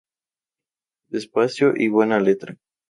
Despacito 1.13 1.73
y 1.77 1.87
buena 1.87 2.19
letra 2.19 2.57